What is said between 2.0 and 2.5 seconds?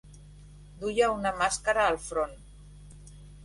front.